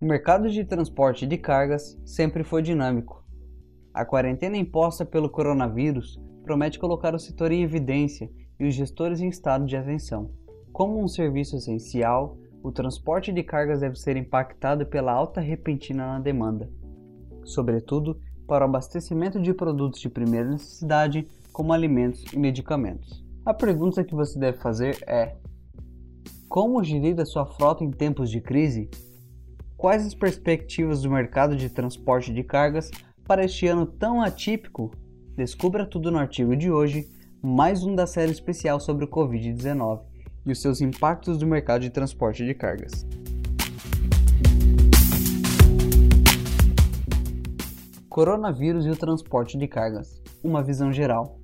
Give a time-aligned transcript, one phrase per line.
[0.00, 3.24] O mercado de transporte de cargas sempre foi dinâmico.
[3.92, 8.28] A quarentena imposta pelo coronavírus promete colocar o setor em evidência
[8.58, 10.30] e os gestores em estado de atenção.
[10.72, 16.18] Como um serviço essencial, o transporte de cargas deve ser impactado pela alta repentina na
[16.18, 16.68] demanda,
[17.44, 18.18] sobretudo
[18.48, 23.24] para o abastecimento de produtos de primeira necessidade, como alimentos e medicamentos.
[23.46, 25.36] A pergunta que você deve fazer é:
[26.48, 28.90] como gerir a sua frota em tempos de crise?
[29.84, 32.90] Quais as perspectivas do mercado de transporte de cargas
[33.26, 34.90] para este ano tão atípico?
[35.36, 37.06] Descubra tudo no artigo de hoje,
[37.42, 40.00] mais um da série especial sobre o Covid-19
[40.46, 43.06] e os seus impactos no mercado de transporte de cargas.
[48.08, 51.38] Coronavírus e o transporte de cargas uma visão geral.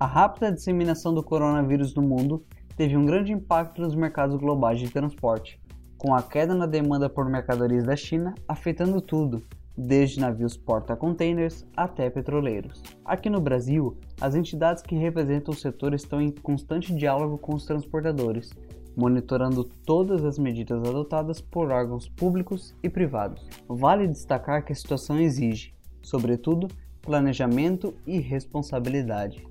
[0.00, 2.42] A rápida disseminação do coronavírus no mundo
[2.74, 5.60] teve um grande impacto nos mercados globais de transporte,
[6.06, 9.42] com a queda na demanda por mercadorias da China afetando tudo,
[9.76, 12.80] desde navios porta-containers até petroleiros.
[13.04, 17.66] Aqui no Brasil, as entidades que representam o setor estão em constante diálogo com os
[17.66, 18.52] transportadores,
[18.96, 23.44] monitorando todas as medidas adotadas por órgãos públicos e privados.
[23.68, 26.68] Vale destacar que a situação exige, sobretudo,
[27.02, 29.44] planejamento e responsabilidade.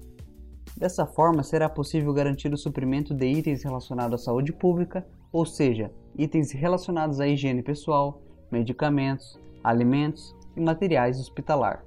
[0.78, 5.92] Dessa forma, será possível garantir o suprimento de itens relacionados à saúde pública, ou seja,
[6.18, 11.84] itens relacionados à higiene pessoal, medicamentos, alimentos e materiais hospitalar,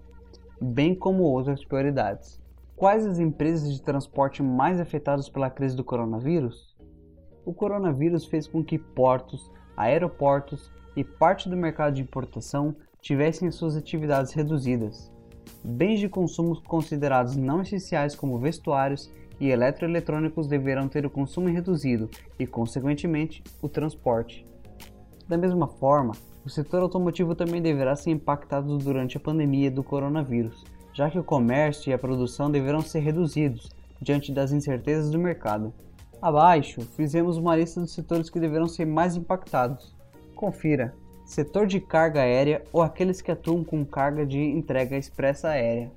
[0.60, 2.38] bem como outras prioridades.
[2.76, 6.76] Quais as empresas de transporte mais afetadas pela crise do coronavírus?
[7.42, 13.78] O coronavírus fez com que portos, aeroportos e parte do mercado de importação tivessem suas
[13.78, 15.10] atividades reduzidas.
[15.64, 19.10] Bens de consumo considerados não essenciais, como vestuários
[19.41, 24.47] e eletroeletrônicos, deverão ter o consumo reduzido e, consequentemente, o transporte.
[25.28, 30.64] Da mesma forma, o setor automotivo também deverá ser impactado durante a pandemia do coronavírus,
[30.94, 33.69] já que o comércio e a produção deverão ser reduzidos
[34.00, 35.72] diante das incertezas do mercado.
[36.21, 39.94] Abaixo, fizemos uma lista dos setores que deverão ser mais impactados.
[40.34, 40.94] Confira
[41.28, 45.93] setor de carga aérea ou aqueles que atuam com carga de entrega expressa aérea.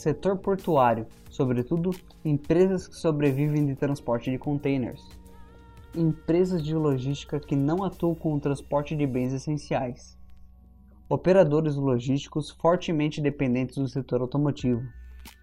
[0.00, 1.90] Setor portuário, sobretudo
[2.24, 5.06] empresas que sobrevivem de transporte de containers.
[5.94, 10.16] Empresas de logística que não atuam com o transporte de bens essenciais.
[11.06, 14.82] Operadores logísticos fortemente dependentes do setor automotivo.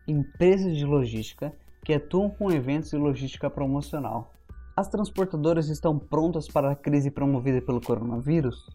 [0.07, 1.53] Empresas de logística
[1.85, 4.34] que atuam com eventos e logística promocional.
[4.75, 8.67] As transportadoras estão prontas para a crise promovida pelo coronavírus?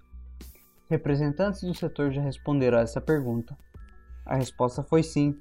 [0.89, 3.59] Representantes do setor já responderam a essa pergunta.
[4.25, 5.37] A resposta foi sim.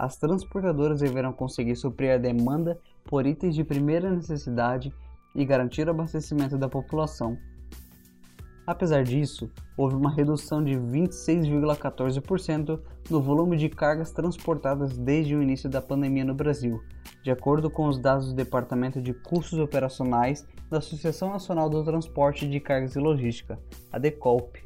[0.00, 4.90] As transportadoras deverão conseguir suprir a demanda por itens de primeira necessidade
[5.34, 7.36] e garantir o abastecimento da população.
[8.66, 15.68] Apesar disso, houve uma redução de 26,14% no volume de cargas transportadas desde o início
[15.68, 16.82] da pandemia no Brasil,
[17.22, 22.48] de acordo com os dados do Departamento de Custos Operacionais da Associação Nacional do Transporte
[22.48, 23.60] de Cargas e Logística,
[23.92, 24.64] a DECOLP.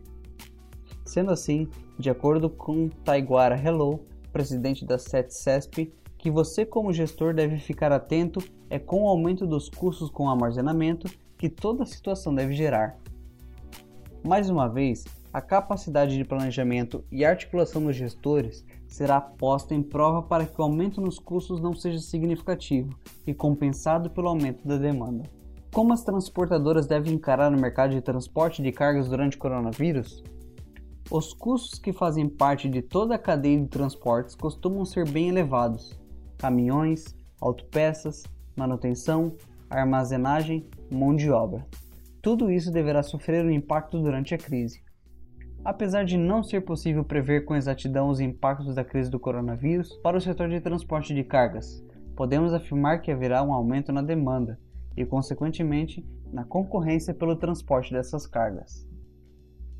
[1.04, 1.68] Sendo assim,
[1.98, 8.42] de acordo com Taiguara Hello, presidente da SETCESP, que você como gestor deve ficar atento
[8.68, 11.08] é com o aumento dos custos com armazenamento
[11.38, 12.98] que toda a situação deve gerar.
[14.26, 20.22] Mais uma vez, a capacidade de planejamento e articulação dos gestores será posta em prova
[20.22, 22.90] para que o aumento nos custos não seja significativo
[23.24, 25.22] e compensado pelo aumento da demanda.
[25.72, 30.24] Como as transportadoras devem encarar o mercado de transporte de cargas durante o coronavírus?
[31.10, 35.98] Os custos que fazem parte de toda a cadeia de transportes costumam ser bem elevados:
[36.38, 37.04] caminhões,
[37.40, 38.22] autopeças,
[38.56, 39.36] manutenção,
[39.68, 41.66] armazenagem, mão de obra.
[42.22, 44.82] Tudo isso deverá sofrer um impacto durante a crise.
[45.62, 50.16] Apesar de não ser possível prever com exatidão os impactos da crise do coronavírus para
[50.16, 51.84] o setor de transporte de cargas,
[52.16, 54.58] podemos afirmar que haverá um aumento na demanda
[54.96, 58.86] e, consequentemente, na concorrência pelo transporte dessas cargas.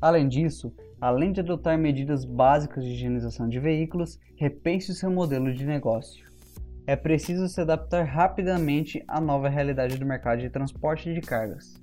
[0.05, 0.71] Além disso,
[1.01, 6.23] além de adotar medidas básicas de higienização de veículos, repense o seu modelo de negócio.
[6.85, 11.81] É preciso se adaptar rapidamente à nova realidade do mercado de transporte de cargas.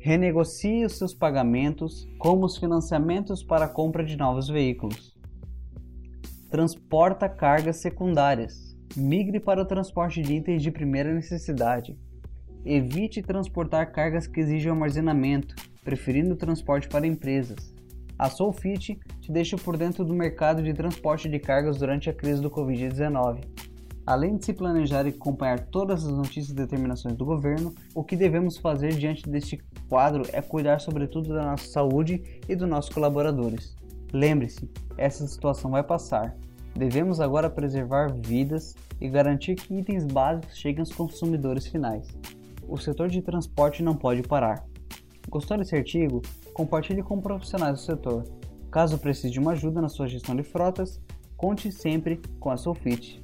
[0.00, 5.16] Renegocie os seus pagamentos, como os financiamentos para a compra de novos veículos.
[6.50, 8.76] Transporta cargas secundárias.
[8.96, 11.96] Migre para o transporte de itens de primeira necessidade.
[12.64, 15.54] Evite transportar cargas que exigem armazenamento,
[15.86, 17.72] preferindo o transporte para empresas.
[18.18, 22.42] A Soulfit te deixa por dentro do mercado de transporte de cargas durante a crise
[22.42, 23.44] do Covid-19.
[24.04, 28.16] Além de se planejar e acompanhar todas as notícias e determinações do governo, o que
[28.16, 33.76] devemos fazer diante deste quadro é cuidar sobretudo da nossa saúde e dos nossos colaboradores.
[34.12, 34.68] Lembre-se,
[34.98, 36.36] essa situação vai passar.
[36.74, 42.08] Devemos agora preservar vidas e garantir que itens básicos cheguem aos consumidores finais.
[42.68, 44.64] O setor de transporte não pode parar.
[45.36, 46.22] Gostou desse artigo?
[46.54, 48.24] Compartilhe com profissionais do setor.
[48.70, 50.98] Caso precise de uma ajuda na sua gestão de frotas,
[51.36, 53.20] conte sempre com a Sulfit.